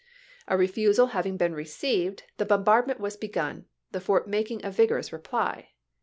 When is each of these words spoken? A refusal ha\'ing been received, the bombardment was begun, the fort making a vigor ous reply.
A 0.47 0.57
refusal 0.57 1.09
ha\'ing 1.13 1.37
been 1.37 1.53
received, 1.53 2.23
the 2.37 2.45
bombardment 2.47 2.99
was 2.99 3.15
begun, 3.15 3.67
the 3.91 4.01
fort 4.01 4.27
making 4.27 4.65
a 4.65 4.71
vigor 4.71 4.97
ous 4.97 5.13
reply. 5.13 5.73